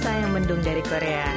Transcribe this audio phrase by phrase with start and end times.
[0.00, 1.28] Selasa yang mendung dari Korea.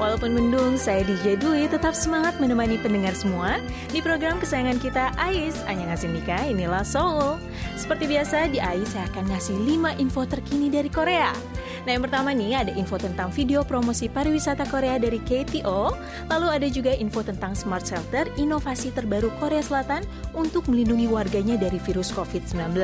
[0.00, 3.60] Walaupun mendung, saya DJ Dwi tetap semangat menemani pendengar semua
[3.92, 7.36] di program kesayangan kita AIS, Anya Ngasih Nikah, inilah Seoul.
[7.76, 11.36] Seperti biasa, di AIS saya akan ngasih 5 info terkini dari Korea.
[11.88, 15.96] Nah yang pertama nih ada info tentang video promosi pariwisata Korea dari KTO,
[16.28, 20.04] lalu ada juga info tentang Smart Shelter, inovasi terbaru Korea Selatan
[20.36, 22.76] untuk melindungi warganya dari virus COVID-19.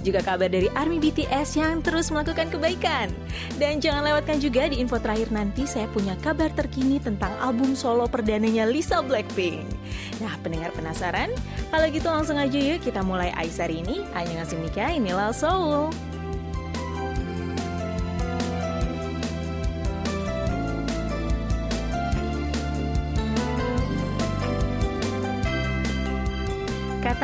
[0.00, 3.12] Juga kabar dari ARMY BTS yang terus melakukan kebaikan.
[3.60, 8.08] Dan jangan lewatkan juga di info terakhir nanti saya punya kabar terkini tentang album solo
[8.08, 9.60] perdananya Lisa Blackpink.
[10.24, 11.28] Nah pendengar penasaran?
[11.68, 14.00] Kalau gitu langsung aja yuk kita mulai Aisyah ini.
[14.16, 16.11] Hanya ngasih nikah, inilah Seoul.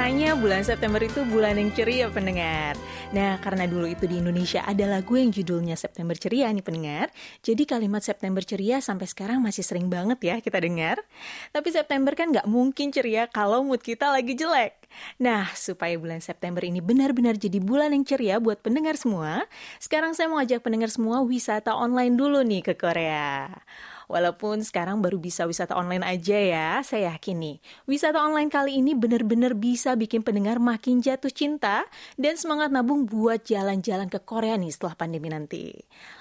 [0.09, 2.81] Katanya bulan September itu bulan yang ceria pendengar.
[3.12, 7.12] Nah karena dulu itu di Indonesia ada lagu yang judulnya September Ceria nih pendengar.
[7.45, 10.97] Jadi kalimat September Ceria sampai sekarang masih sering banget ya kita dengar.
[11.53, 14.81] Tapi September kan nggak mungkin ceria kalau mood kita lagi jelek.
[15.20, 19.45] Nah supaya bulan September ini benar-benar jadi bulan yang ceria buat pendengar semua.
[19.77, 23.53] Sekarang saya mau ajak pendengar semua wisata online dulu nih ke Korea.
[24.09, 28.97] Walaupun sekarang baru bisa wisata online aja ya, saya yakin nih, wisata online kali ini
[28.97, 31.84] benar-benar bisa bikin pendengar makin jatuh cinta
[32.17, 35.77] dan semangat nabung buat jalan-jalan ke Korea nih setelah pandemi nanti.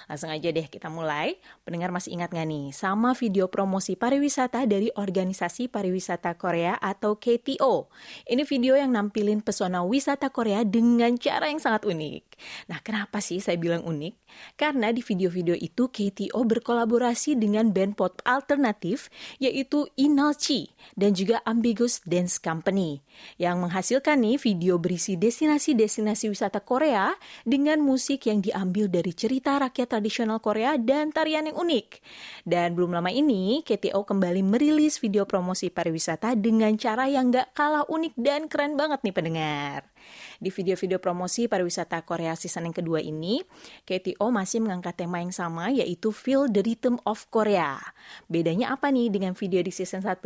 [0.08, 1.36] Langsung aja deh kita mulai.
[1.68, 7.92] Pendengar masih ingat nggak nih sama video promosi pariwisata dari Organisasi Pariwisata Korea atau KTO.
[8.24, 12.24] Ini video yang nampilin pesona wisata Korea dengan cara yang sangat unik.
[12.72, 14.16] Nah kenapa sih saya bilang unik?
[14.56, 19.12] Karena di video-video itu KTO berkolaborasi dengan band pop alternatif
[19.44, 23.04] yaitu Inalchi dan juga Ambiguous Dance Company
[23.36, 27.12] yang menghasilkan nih video berisi destinasi-destinasi wisata Korea
[27.44, 32.00] dengan musik yang diambil dari cerita rakyat tradisional Korea dan tarian yang unik.
[32.46, 37.90] Dan belum lama ini, KTO kembali merilis video promosi pariwisata dengan cara yang gak kalah
[37.90, 39.90] unik dan keren banget nih pendengar.
[40.38, 43.42] Di video-video promosi pariwisata Korea season yang kedua ini,
[43.90, 47.82] KTO masih mengangkat tema yang sama yaitu Feel the Rhythm of Korea.
[48.30, 50.22] Bedanya apa nih dengan video di season 1?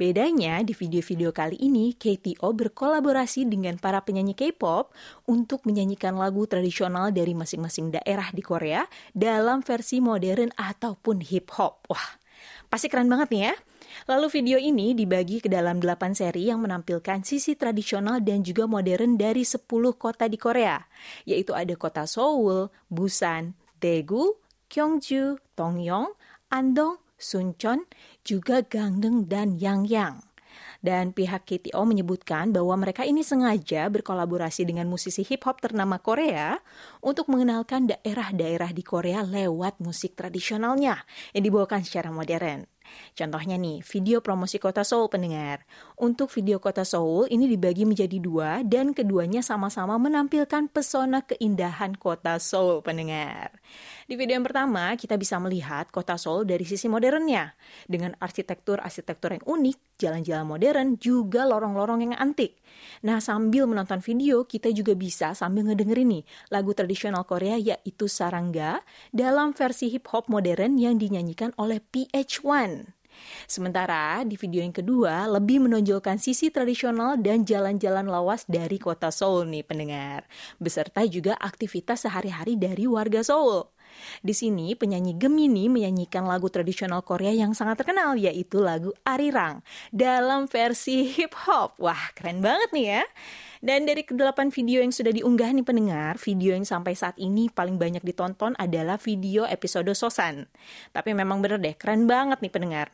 [0.00, 4.96] Bedanya di video-video kali ini KTO berkolaborasi dengan para penyanyi K-pop
[5.28, 11.84] untuk menyanyikan lagu tradisional dari masing-masing daerah di Korea dalam versi modern ataupun hip hop.
[11.92, 12.16] Wah,
[12.72, 13.54] pasti keren banget nih ya.
[14.06, 19.18] Lalu video ini dibagi ke dalam 8 seri yang menampilkan sisi tradisional dan juga modern
[19.18, 19.66] dari 10
[19.98, 20.78] kota di Korea,
[21.26, 24.38] yaitu ada kota Seoul, Busan, Daegu,
[24.70, 26.14] Gyeongju, Dongyong,
[26.50, 27.84] Andong, Suncheon,
[28.22, 30.30] juga Gangneung dan Yangyang.
[30.80, 36.56] Dan pihak KTO menyebutkan bahwa mereka ini sengaja berkolaborasi dengan musisi hip hop ternama Korea
[37.04, 41.04] untuk mengenalkan daerah-daerah di Korea lewat musik tradisionalnya
[41.36, 42.64] yang dibawakan secara modern.
[43.12, 45.66] Contohnya nih, video promosi kota Seoul pendengar.
[45.98, 52.38] Untuk video kota Seoul ini dibagi menjadi dua dan keduanya sama-sama menampilkan pesona keindahan kota
[52.38, 53.58] Seoul pendengar.
[54.06, 57.52] Di video yang pertama, kita bisa melihat kota Seoul dari sisi modernnya.
[57.90, 62.56] Dengan arsitektur-arsitektur yang unik, jalan-jalan modern, juga lorong-lorong yang antik.
[63.04, 68.80] Nah, sambil menonton video, kita juga bisa sambil ngedengerin nih lagu tradisional Korea yaitu Sarangga
[69.12, 72.96] dalam versi hip-hop modern yang dinyanyikan oleh PH1.
[73.44, 79.44] Sementara di video yang kedua lebih menonjolkan sisi tradisional dan jalan-jalan lawas dari kota Seoul
[79.50, 80.24] nih pendengar,
[80.56, 83.68] beserta juga aktivitas sehari-hari dari warga Seoul.
[84.20, 89.64] Di sini penyanyi Gemini menyanyikan lagu tradisional Korea yang sangat terkenal yaitu lagu Arirang
[89.94, 91.78] dalam versi hip hop.
[91.80, 93.02] Wah, keren banget nih ya.
[93.60, 97.76] Dan dari kedelapan video yang sudah diunggah nih pendengar, video yang sampai saat ini paling
[97.76, 100.48] banyak ditonton adalah video episode Sosan.
[100.96, 102.88] Tapi memang bener deh, keren banget nih pendengar.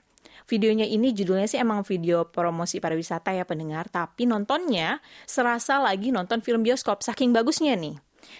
[0.46, 6.38] Videonya ini judulnya sih emang video promosi pariwisata ya pendengar, tapi nontonnya serasa lagi nonton
[6.38, 7.98] film bioskop saking bagusnya nih.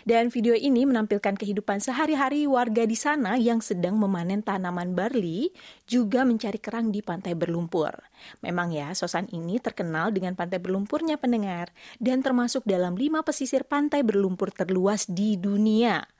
[0.09, 5.53] Dan video ini menampilkan kehidupan sehari-hari warga di sana yang sedang memanen tanaman barley,
[5.85, 7.93] juga mencari kerang di pantai berlumpur.
[8.41, 14.01] Memang ya, Sosan ini terkenal dengan pantai berlumpurnya pendengar, dan termasuk dalam lima pesisir pantai
[14.01, 16.16] berlumpur terluas di dunia.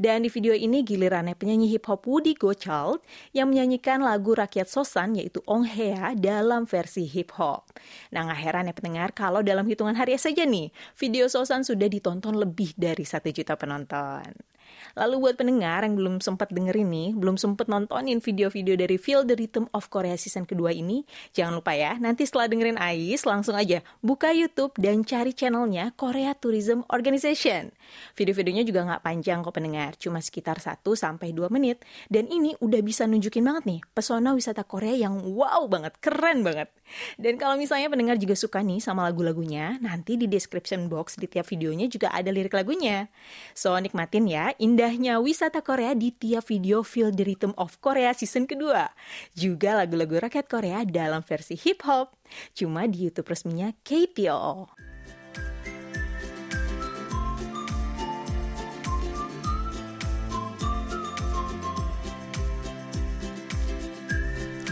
[0.00, 3.02] Dan di video ini gilirannya penyanyi hip hop Woody Gochild
[3.36, 7.70] yang menyanyikan lagu rakyat Sosan yaitu Ong Hea dalam versi hip hop.
[8.14, 12.36] Nah nggak heran ya pendengar kalau dalam hitungan hari saja nih video Sosan sudah ditonton
[12.36, 14.50] lebih dari satu juta penonton.
[14.98, 19.36] Lalu buat pendengar yang belum sempat dengerin nih, belum sempat nontonin video-video dari Feel the
[19.38, 23.84] Rhythm of Korea season kedua ini, jangan lupa ya, nanti setelah dengerin Ais, langsung aja
[24.02, 27.70] buka YouTube dan cari channelnya Korea Tourism Organization.
[28.18, 31.82] Video-videonya juga nggak panjang kok pendengar, cuma sekitar 1 sampai 2 menit.
[32.10, 36.72] Dan ini udah bisa nunjukin banget nih, pesona wisata Korea yang wow banget, keren banget.
[37.16, 41.46] Dan kalau misalnya pendengar juga suka nih sama lagu-lagunya, nanti di description box di tiap
[41.48, 43.08] videonya juga ada lirik lagunya.
[43.54, 48.50] So, nikmatin ya indahnya wisata Korea di tiap video Feel the Rhythm of Korea season
[48.50, 48.90] kedua.
[49.34, 52.16] Juga lagu-lagu rakyat Korea dalam versi hip hop.
[52.54, 54.89] Cuma di YouTube resminya KPO.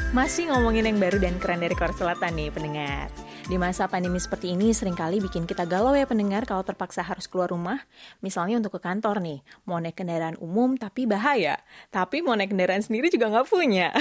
[0.08, 3.12] Masih ngomongin yang baru dan keren dari Korea Selatan nih pendengar.
[3.44, 7.28] Di masa pandemi seperti ini sering kali bikin kita galau ya pendengar kalau terpaksa harus
[7.28, 7.84] keluar rumah.
[8.24, 11.60] Misalnya untuk ke kantor nih, mau naik kendaraan umum tapi bahaya.
[11.92, 13.92] Tapi mau naik kendaraan sendiri juga nggak punya.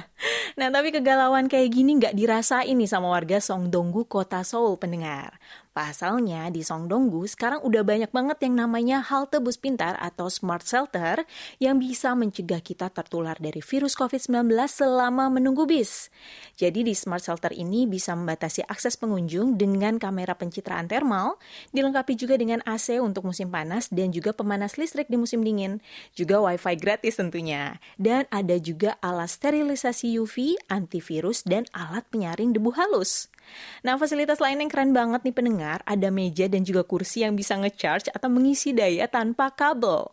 [0.58, 5.36] nah tapi kegalauan kayak gini nggak dirasain nih sama warga Songdonggu, kota Seoul pendengar.
[5.70, 11.22] Pasalnya di Songdonggu sekarang udah banyak banget yang namanya halte bus pintar atau smart shelter
[11.62, 16.10] yang bisa mencegah kita tertular dari virus COVID-19 selama menunggu bis.
[16.58, 21.38] Jadi di smart shelter ini bisa membatasi akses pengunjung dengan kamera pencitraan thermal,
[21.70, 25.78] dilengkapi juga dengan AC untuk musim panas dan juga pemanas listrik di musim dingin,
[26.18, 27.78] juga wifi gratis tentunya.
[27.94, 33.30] Dan ada juga alat sterilisasi UV, antivirus, dan alat penyaring debu halus.
[33.86, 37.56] Nah, fasilitas lain yang keren banget nih pendengar, ada meja dan juga kursi yang bisa
[37.56, 40.10] ngecharge atau mengisi daya tanpa kabel.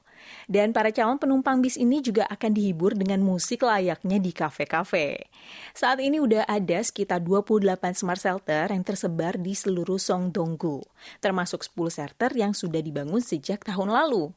[0.47, 5.29] Dan para calon penumpang bis ini juga akan dihibur dengan musik layaknya di kafe-kafe.
[5.75, 10.83] Saat ini udah ada sekitar 28 smart shelter yang tersebar di seluruh Songdonggu,
[11.19, 14.33] termasuk 10 shelter yang sudah dibangun sejak tahun lalu.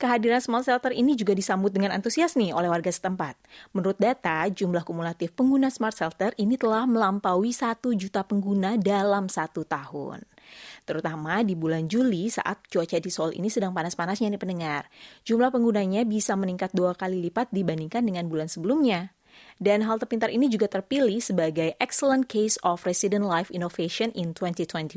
[0.00, 3.36] Kehadiran small shelter ini juga disambut dengan antusias nih oleh warga setempat.
[3.76, 9.62] Menurut data, jumlah kumulatif pengguna smart shelter ini telah melampaui 1 juta pengguna dalam satu
[9.68, 10.24] tahun.
[10.82, 14.90] Terutama di bulan Juli saat cuaca di Seoul ini sedang panas-panasnya nih pendengar.
[15.22, 19.14] Jumlah penggunanya bisa meningkat dua kali lipat dibandingkan dengan bulan sebelumnya.
[19.60, 24.96] Dan halte pintar ini juga terpilih sebagai Excellent Case of Resident Life Innovation in 2021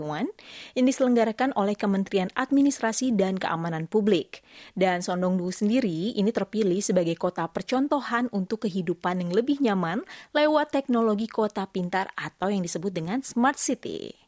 [0.80, 4.40] yang diselenggarakan oleh Kementerian Administrasi dan Keamanan Publik.
[4.72, 11.28] Dan Sondongdu sendiri ini terpilih sebagai kota percontohan untuk kehidupan yang lebih nyaman lewat teknologi
[11.28, 14.24] kota pintar atau yang disebut dengan Smart City.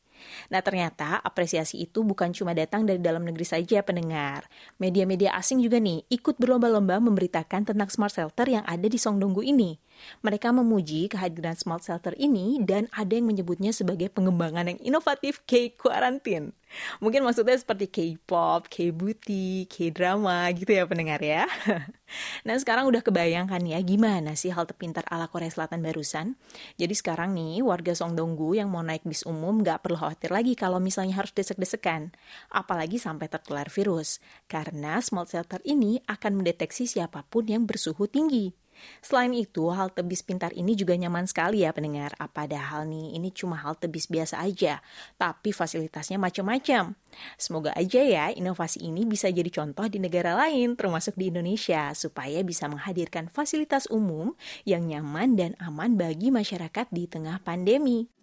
[0.49, 4.47] Nah ternyata apresiasi itu bukan cuma datang dari dalam negeri saja pendengar.
[4.81, 9.77] Media-media asing juga nih ikut berlomba-lomba memberitakan tentang smart shelter yang ada di Songdonggu ini.
[10.21, 16.53] Mereka memuji kehadiran smart shelter ini dan ada yang menyebutnya sebagai pengembangan yang inovatif K-Quarantine.
[16.99, 21.47] Mungkin maksudnya seperti K-pop, K-beauty, K-drama gitu ya pendengar ya.
[22.47, 26.35] nah sekarang udah kebayangkan ya gimana sih halte pintar ala Korea Selatan barusan.
[26.75, 30.81] Jadi sekarang nih warga Songdonggu yang mau naik bis umum gak perlu khawatir lagi kalau
[30.81, 32.11] misalnya harus desek-desekan.
[32.51, 34.19] Apalagi sampai tertular virus.
[34.49, 38.64] Karena smart shelter ini akan mendeteksi siapa pun yang bersuhu tinggi.
[38.99, 42.15] Selain itu, halte bis pintar ini juga nyaman sekali ya pendengar.
[42.31, 44.83] Padahal nih, ini cuma halte bis biasa aja,
[45.19, 46.97] tapi fasilitasnya macam-macam.
[47.39, 52.43] Semoga aja ya inovasi ini bisa jadi contoh di negara lain, termasuk di Indonesia, supaya
[52.43, 54.35] bisa menghadirkan fasilitas umum
[54.67, 58.14] yang nyaman dan aman bagi masyarakat di tengah pandemi.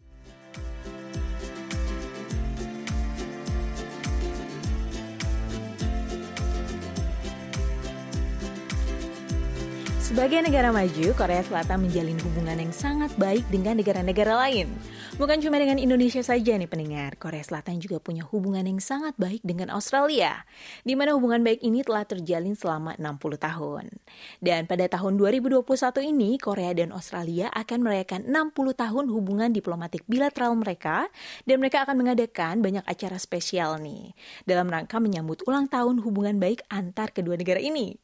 [10.03, 14.67] Sebagai negara maju, Korea Selatan menjalin hubungan yang sangat baik dengan negara-negara lain.
[15.15, 19.47] Bukan cuma dengan Indonesia saja nih pendengar, Korea Selatan juga punya hubungan yang sangat baik
[19.47, 20.43] dengan Australia,
[20.83, 23.95] di mana hubungan baik ini telah terjalin selama 60 tahun.
[24.43, 25.63] Dan pada tahun 2021
[26.03, 31.07] ini, Korea dan Australia akan merayakan 60 tahun hubungan diplomatik bilateral mereka,
[31.47, 34.11] dan mereka akan mengadakan banyak acara spesial nih,
[34.51, 38.03] dalam rangka menyambut ulang tahun hubungan baik antar kedua negara ini.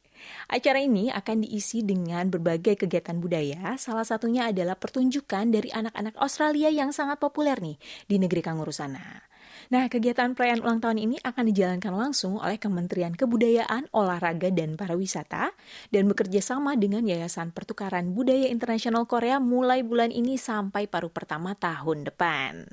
[0.49, 6.67] Acara ini akan diisi dengan berbagai kegiatan budaya, salah satunya adalah pertunjukan dari anak-anak Australia
[6.73, 9.29] yang sangat populer nih di negeri kanguru sana.
[9.69, 15.53] Nah, kegiatan perayaan ulang tahun ini akan dijalankan langsung oleh Kementerian Kebudayaan, Olahraga, dan Pariwisata
[15.93, 21.53] dan bekerja sama dengan Yayasan Pertukaran Budaya Internasional Korea mulai bulan ini sampai paruh pertama
[21.53, 22.65] tahun depan.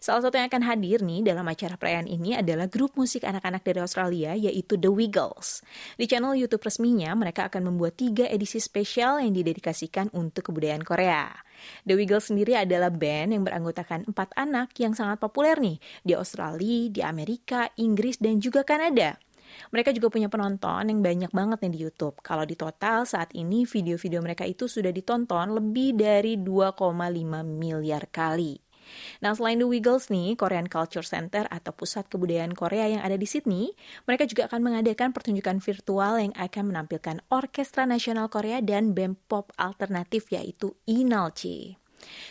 [0.00, 3.80] Salah satu yang akan hadir nih dalam acara perayaan ini adalah grup musik anak-anak dari
[3.84, 5.60] Australia yaitu The Wiggles.
[6.00, 11.47] Di channel YouTube resminya, mereka akan membuat tiga edisi spesial yang didedikasikan untuk kebudayaan Korea.
[11.86, 16.90] The Wiggles sendiri adalah band yang beranggotakan empat anak yang sangat populer nih di Australia,
[16.90, 19.16] di Amerika, Inggris, dan juga Kanada.
[19.72, 22.20] Mereka juga punya penonton yang banyak banget nih di YouTube.
[22.20, 26.84] Kalau di total saat ini video-video mereka itu sudah ditonton lebih dari 2,5
[27.44, 28.67] miliar kali.
[29.24, 33.26] Nah, selain The Wiggles nih, Korean Culture Center atau Pusat Kebudayaan Korea yang ada di
[33.26, 33.72] Sydney,
[34.04, 39.50] mereka juga akan mengadakan pertunjukan virtual yang akan menampilkan Orkestra Nasional Korea dan band pop
[39.58, 41.78] alternatif yaitu Inalchi.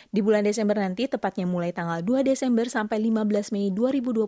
[0.08, 4.24] Di bulan Desember nanti, tepatnya mulai tanggal 2 Desember sampai 15 Mei 2022,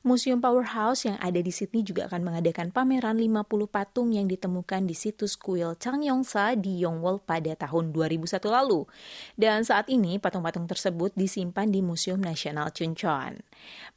[0.00, 4.96] Museum Powerhouse yang ada di Sydney juga akan mengadakan pameran 50 patung yang ditemukan di
[4.96, 8.88] situs kuil Changyongsa di Yongwol pada tahun 2001 lalu.
[9.36, 13.36] Dan saat ini, patung-patung tersebut disimpan di Museum Nasional Chuncheon.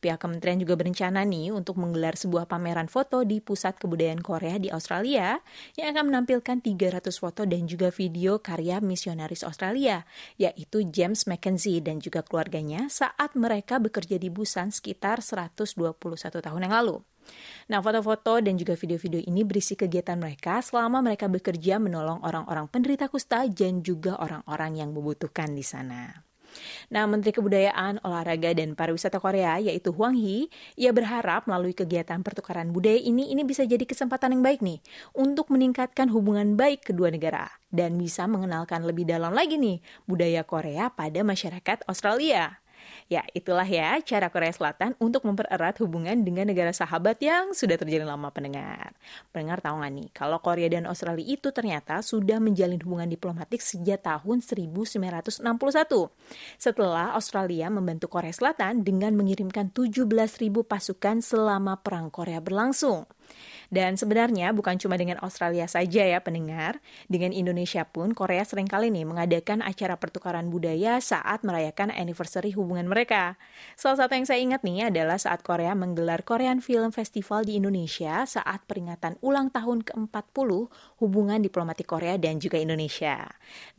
[0.03, 4.67] Pihak kementerian juga berencana nih untuk menggelar sebuah pameran foto di Pusat Kebudayaan Korea di
[4.67, 5.39] Australia
[5.79, 10.03] yang akan menampilkan 300 foto dan juga video karya misionaris Australia
[10.35, 15.93] yaitu James Mackenzie dan juga keluarganya saat mereka bekerja di Busan sekitar 121
[16.41, 16.97] tahun yang lalu.
[17.69, 23.07] Nah, foto-foto dan juga video-video ini berisi kegiatan mereka selama mereka bekerja menolong orang-orang penderita
[23.07, 26.32] kusta dan juga orang-orang yang membutuhkan di sana.
[26.89, 30.47] Nah, Menteri Kebudayaan, Olahraga, dan Pariwisata Korea, yaitu Hwang Hee,
[30.79, 34.79] ia berharap melalui kegiatan pertukaran budaya ini, ini bisa jadi kesempatan yang baik nih
[35.11, 40.93] untuk meningkatkan hubungan baik kedua negara dan bisa mengenalkan lebih dalam lagi nih budaya Korea
[40.93, 42.62] pada masyarakat Australia.
[43.11, 48.07] Ya, itulah ya cara Korea Selatan untuk mempererat hubungan dengan negara sahabat yang sudah terjalin
[48.07, 48.95] lama pendengar.
[49.29, 54.01] Pendengar tahu nggak nih, kalau Korea dan Australia itu ternyata sudah menjalin hubungan diplomatik sejak
[54.01, 55.43] tahun 1961.
[56.57, 60.07] Setelah Australia membantu Korea Selatan dengan mengirimkan 17.000
[60.63, 63.05] pasukan selama Perang Korea berlangsung.
[63.73, 66.77] Dan sebenarnya bukan cuma dengan Australia saja ya pendengar,
[67.09, 72.85] dengan Indonesia pun Korea sering kali nih mengadakan acara pertukaran budaya saat merayakan anniversary hubungan
[72.85, 73.33] mereka.
[73.73, 78.29] Salah satu yang saya ingat nih adalah saat Korea menggelar Korean Film Festival di Indonesia
[78.29, 80.49] saat peringatan ulang tahun ke-40
[81.01, 83.25] hubungan diplomatik Korea dan juga Indonesia.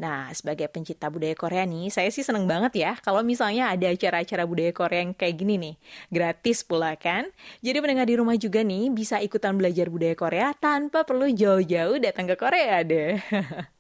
[0.03, 4.43] Nah, sebagai pencipta budaya Korea nih, saya sih seneng banget ya kalau misalnya ada acara-acara
[4.43, 5.75] budaya Korea yang kayak gini nih.
[6.11, 7.31] Gratis pula kan?
[7.63, 12.01] Jadi pendengar di rumah juga nih bisa ikutan belajar belajar budaya Korea tanpa perlu jauh-jauh
[12.01, 13.21] datang ke Korea deh.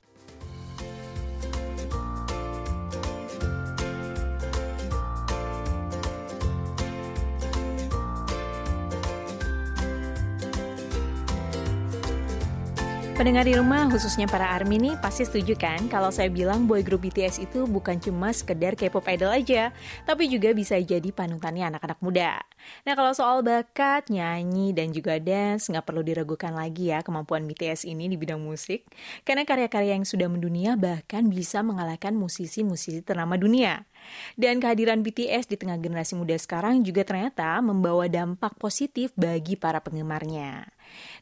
[13.14, 17.06] Pendengar di rumah, khususnya para ARMY nih, pasti setuju kan kalau saya bilang boy group
[17.06, 19.70] BTS itu bukan cuma sekedar K-pop idol aja,
[20.02, 22.42] tapi juga bisa jadi panutannya anak-anak muda.
[22.82, 27.86] Nah kalau soal bakat, nyanyi, dan juga dance, nggak perlu diragukan lagi ya kemampuan BTS
[27.86, 28.82] ini di bidang musik.
[29.22, 33.86] Karena karya-karya yang sudah mendunia bahkan bisa mengalahkan musisi-musisi ternama dunia.
[34.34, 39.80] Dan kehadiran BTS di tengah generasi muda sekarang juga ternyata membawa dampak positif bagi para
[39.80, 40.74] penggemarnya.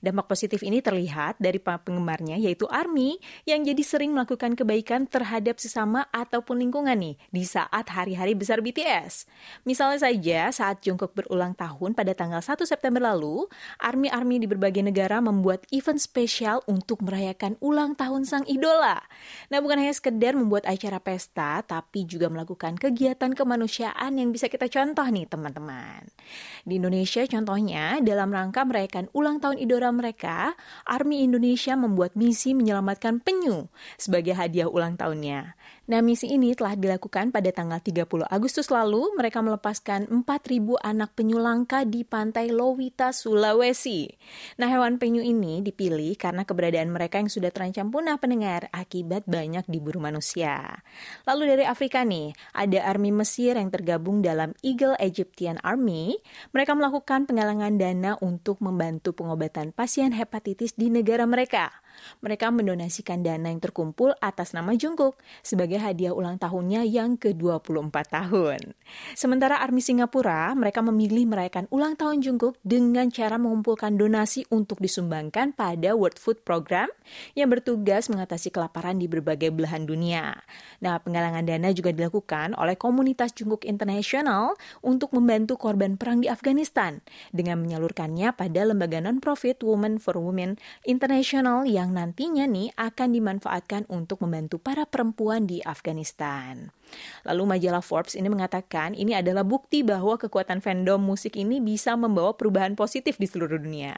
[0.02, 6.06] Dampak positif ini terlihat dari penggemarnya yaitu ARMY yang jadi sering melakukan kebaikan terhadap sesama
[6.10, 9.30] ataupun lingkungan nih di saat hari-hari besar BTS.
[9.62, 13.46] Misalnya saja saat Jungkook berulang tahun pada tanggal 1 September lalu,
[13.78, 19.00] ARMY-ARMY di berbagai negara membuat event spesial untuk merayakan ulang tahun sang idola.
[19.48, 24.68] Nah bukan hanya sekedar membuat acara pesta, tapi juga melakukan kegiatan kemanusiaan yang bisa kita
[24.68, 26.08] contoh nih teman-teman.
[26.62, 30.54] Di Indonesia contohnya dalam rangka merayakan ulang tahun idola mereka,
[30.86, 33.66] Army Indonesia membuat misi menyelamatkan penyu
[33.98, 35.58] sebagai hadiah ulang tahunnya.
[35.82, 39.02] Nah, misi ini telah dilakukan pada tanggal 30 Agustus lalu.
[39.18, 44.06] Mereka melepaskan 4.000 anak penyu langka di pantai Lowita, Sulawesi.
[44.62, 49.66] Nah, hewan penyu ini dipilih karena keberadaan mereka yang sudah terancam punah pendengar akibat banyak
[49.66, 50.86] diburu manusia.
[51.26, 56.14] Lalu dari Afrika nih, ada army Mesir yang tergabung dalam Eagle Egyptian Army.
[56.54, 61.74] Mereka melakukan penggalangan dana untuk membantu pengobatan pasien hepatitis di negara mereka.
[62.20, 68.74] Mereka mendonasikan dana yang terkumpul atas nama Jungkook sebagai hadiah ulang tahunnya yang ke-24 tahun.
[69.14, 75.54] Sementara Army Singapura, mereka memilih merayakan ulang tahun Jungkook dengan cara mengumpulkan donasi untuk disumbangkan
[75.54, 76.90] pada World Food Program
[77.38, 80.36] yang bertugas mengatasi kelaparan di berbagai belahan dunia.
[80.82, 87.04] Nah, penggalangan dana juga dilakukan oleh komunitas Jungkook International untuk membantu korban perang di Afghanistan
[87.30, 94.24] dengan menyalurkannya pada lembaga non-profit Women for Women International yang nantinya nih akan dimanfaatkan untuk
[94.24, 96.72] membantu para perempuan di Afghanistan.
[97.26, 102.34] Lalu majalah Forbes ini mengatakan ini adalah bukti bahwa kekuatan fandom musik ini bisa membawa
[102.36, 103.94] perubahan positif di seluruh dunia.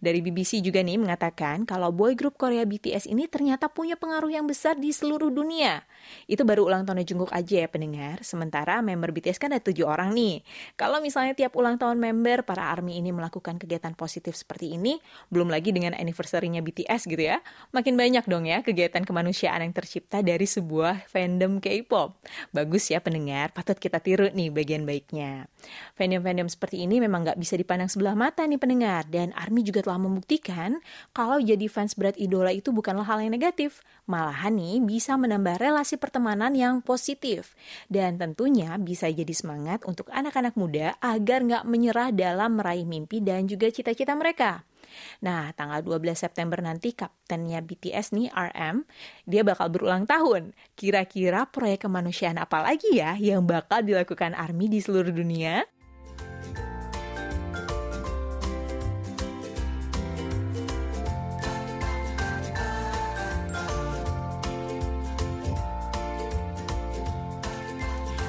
[0.00, 4.48] Dari BBC juga nih mengatakan kalau boy group Korea BTS ini ternyata punya pengaruh yang
[4.48, 5.84] besar di seluruh dunia.
[6.24, 8.22] Itu baru ulang tahunnya Jungkook aja ya pendengar.
[8.24, 10.40] Sementara member BTS kan ada tujuh orang nih.
[10.78, 14.96] Kalau misalnya tiap ulang tahun member para ARMY ini melakukan kegiatan positif seperti ini,
[15.28, 17.42] belum lagi dengan anniversary-nya BTS gitu ya,
[17.74, 22.16] makin banyak dong ya kegiatan kemanusiaan yang tercipta dari sebuah fandom K-pop.
[22.52, 25.48] Bagus ya pendengar, patut kita tiru nih bagian baiknya.
[25.96, 29.98] Fandom-fandom seperti ini memang nggak bisa dipandang sebelah mata nih pendengar, dan ARMY juga telah
[29.98, 30.78] membuktikan
[31.16, 35.96] kalau jadi fans berat idola itu bukanlah hal yang negatif, malahan nih bisa menambah relasi
[35.96, 37.56] pertemanan yang positif.
[37.88, 43.48] Dan tentunya bisa jadi semangat untuk anak-anak muda agar nggak menyerah dalam meraih mimpi dan
[43.48, 44.67] juga cita-cita mereka.
[45.24, 48.84] Nah, tanggal 12 September nanti kaptennya BTS nih, RM,
[49.24, 50.52] dia bakal berulang tahun.
[50.74, 55.64] Kira-kira proyek kemanusiaan apa lagi ya yang bakal dilakukan ARMY di seluruh dunia?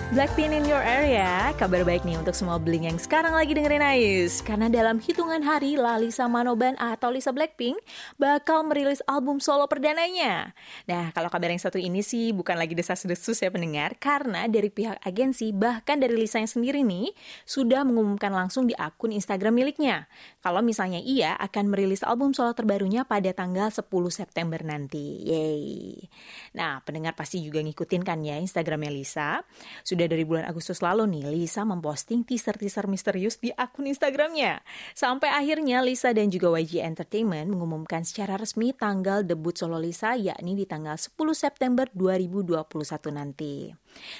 [0.10, 4.42] Blackpink in your area, kabar baik nih untuk semua bling yang sekarang lagi dengerin Ais.
[4.42, 7.78] Karena dalam hitungan hari, Lalisa Manoban atau Lisa Blackpink
[8.18, 10.58] bakal merilis album solo perdananya.
[10.90, 14.98] Nah, kalau kabar yang satu ini sih bukan lagi desas-desus ya pendengar, karena dari pihak
[15.06, 17.14] agensi, bahkan dari Lisa yang sendiri nih,
[17.46, 20.10] sudah mengumumkan langsung di akun Instagram miliknya.
[20.42, 25.22] Kalau misalnya ia akan merilis album solo terbarunya pada tanggal 10 September nanti.
[25.22, 26.02] Yeay.
[26.58, 29.46] Nah, pendengar pasti juga ngikutin kan ya Instagramnya Lisa.
[29.86, 34.64] Sudah sudah dari bulan Agustus lalu nih, Lisa memposting teaser-teaser misterius di akun Instagramnya.
[34.96, 40.56] Sampai akhirnya Lisa dan juga YG Entertainment mengumumkan secara resmi tanggal debut solo Lisa yakni
[40.56, 42.64] di tanggal 10 September 2021
[43.12, 43.76] nanti.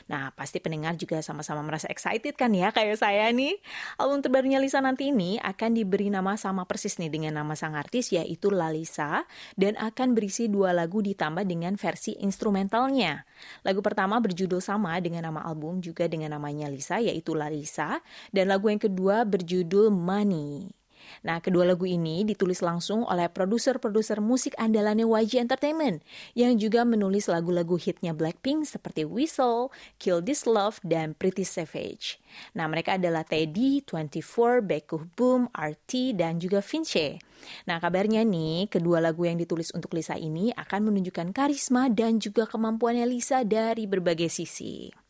[0.08, 3.58] Nah, pasti pendengar juga sama-sama merasa excited kan ya kayak saya nih.
[4.00, 8.12] Album terbarunya Lisa nanti ini akan diberi nama sama persis nih dengan nama sang artis
[8.16, 9.28] yaitu Lalisa
[9.60, 13.28] dan akan berisi dua lagu ditambah dengan versi instrumentalnya.
[13.68, 18.00] Lagu pertama berjudul sama dengan nama album juga dengan namanya Lisa yaitu Larissa
[18.32, 20.79] dan lagu yang kedua berjudul Money.
[21.26, 26.02] Nah, kedua lagu ini ditulis langsung oleh produser-produser musik andalannya YG Entertainment
[26.34, 32.22] yang juga menulis lagu-lagu hitnya Blackpink seperti Whistle, Kill This Love, dan Pretty Savage.
[32.54, 37.20] Nah, mereka adalah Teddy, 24, Baekuh Boom, RT, dan juga Vince.
[37.66, 42.46] Nah, kabarnya nih, kedua lagu yang ditulis untuk Lisa ini akan menunjukkan karisma dan juga
[42.46, 45.09] kemampuannya Lisa dari berbagai sisi.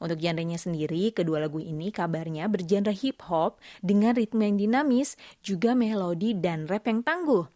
[0.00, 5.76] Untuk genrenya sendiri, kedua lagu ini kabarnya bergenre hip hop dengan ritme yang dinamis, juga
[5.76, 7.46] melodi dan rap yang tangguh.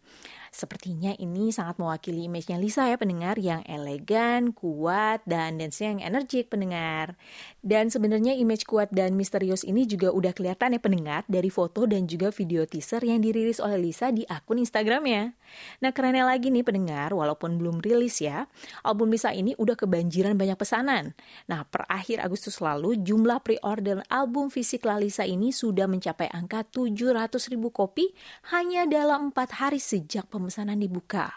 [0.53, 6.53] Sepertinya ini sangat mewakili image-nya Lisa ya pendengar yang elegan, kuat, dan dance yang energik
[6.53, 7.17] pendengar.
[7.65, 12.05] Dan sebenarnya image kuat dan misterius ini juga udah kelihatan ya pendengar dari foto dan
[12.05, 15.33] juga video teaser yang dirilis oleh Lisa di akun Instagramnya.
[15.81, 18.45] Nah kerennya lagi nih pendengar, walaupun belum rilis ya,
[18.85, 21.17] album Lisa ini udah kebanjiran banyak pesanan.
[21.49, 27.41] Nah per akhir Agustus lalu, jumlah pre-order album fisik Lalisa ini sudah mencapai angka 700
[27.49, 28.13] ribu kopi
[28.53, 31.31] hanya dalam 4 hari sejak pemerintahan pemesanan dibuka.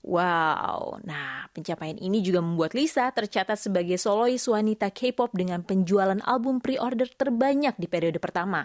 [0.00, 6.56] Wow, nah pencapaian ini juga membuat Lisa tercatat sebagai solois wanita K-pop dengan penjualan album
[6.56, 8.64] pre-order terbanyak di periode pertama.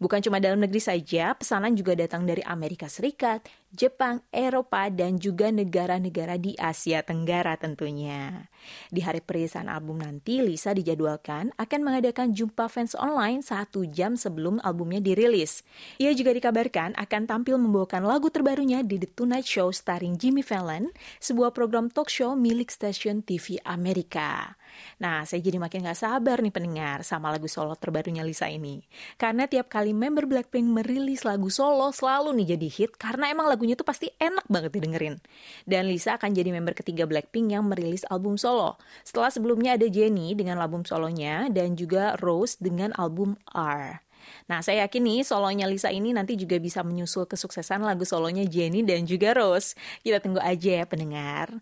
[0.00, 5.46] Bukan cuma dalam negeri saja, pesanan juga datang dari Amerika Serikat, Jepang, Eropa, dan juga
[5.54, 8.50] negara-negara di Asia Tenggara tentunya.
[8.90, 14.58] Di hari perilisan album nanti, Lisa dijadwalkan akan mengadakan jumpa fans online satu jam sebelum
[14.66, 15.62] albumnya dirilis.
[16.02, 20.90] Ia juga dikabarkan akan tampil membawakan lagu terbarunya di The Tonight Show starring Jimmy Fallon,
[21.22, 24.59] sebuah program talk show milik stasiun TV Amerika.
[25.00, 28.82] Nah, saya jadi makin gak sabar nih pendengar sama lagu solo terbarunya Lisa ini.
[29.16, 33.74] Karena tiap kali member Blackpink merilis lagu solo selalu nih jadi hit karena emang lagunya
[33.74, 35.16] tuh pasti enak banget didengerin.
[35.64, 38.76] Dan Lisa akan jadi member ketiga Blackpink yang merilis album solo.
[39.02, 44.10] Setelah sebelumnya ada Jennie dengan album solonya dan juga Rose dengan album R.
[44.50, 48.84] Nah, saya yakin nih solonya Lisa ini nanti juga bisa menyusul kesuksesan lagu solonya Jennie
[48.84, 49.78] dan juga Rose.
[50.04, 51.60] Kita tunggu aja ya pendengar.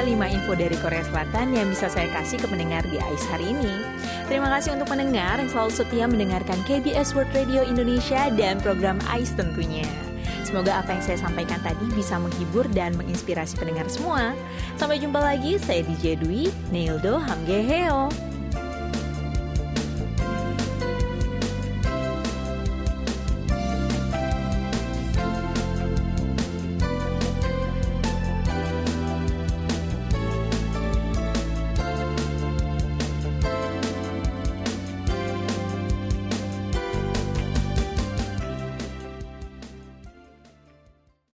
[0.00, 3.20] Itu dia 5 info dari Korea Selatan yang bisa saya kasih ke pendengar di AIS
[3.28, 3.84] hari ini.
[4.32, 9.36] Terima kasih untuk pendengar yang selalu setia mendengarkan KBS World Radio Indonesia dan program AIS
[9.36, 9.84] tentunya.
[10.48, 14.32] Semoga apa yang saya sampaikan tadi bisa menghibur dan menginspirasi pendengar semua.
[14.80, 18.29] Sampai jumpa lagi, saya DJ Dwi, Neildo Hamgeheo.